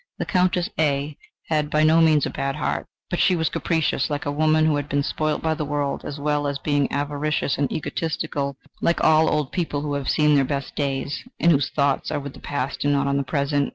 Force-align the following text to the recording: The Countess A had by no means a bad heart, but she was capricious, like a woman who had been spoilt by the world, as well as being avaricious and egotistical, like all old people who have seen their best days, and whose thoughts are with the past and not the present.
The 0.17 0.25
Countess 0.25 0.67
A 0.79 1.15
had 1.49 1.69
by 1.69 1.83
no 1.83 2.01
means 2.01 2.25
a 2.25 2.31
bad 2.31 2.55
heart, 2.55 2.87
but 3.11 3.19
she 3.19 3.35
was 3.35 3.49
capricious, 3.49 4.09
like 4.09 4.25
a 4.25 4.31
woman 4.31 4.65
who 4.65 4.77
had 4.77 4.89
been 4.89 5.03
spoilt 5.03 5.43
by 5.43 5.53
the 5.53 5.63
world, 5.63 6.03
as 6.03 6.17
well 6.19 6.47
as 6.47 6.57
being 6.57 6.91
avaricious 6.91 7.59
and 7.59 7.71
egotistical, 7.71 8.57
like 8.81 9.03
all 9.03 9.29
old 9.29 9.51
people 9.51 9.81
who 9.81 9.93
have 9.93 10.09
seen 10.09 10.33
their 10.33 10.43
best 10.43 10.75
days, 10.75 11.23
and 11.39 11.51
whose 11.51 11.69
thoughts 11.69 12.09
are 12.09 12.19
with 12.19 12.33
the 12.33 12.39
past 12.39 12.83
and 12.83 12.93
not 12.93 13.15
the 13.15 13.21
present. 13.21 13.69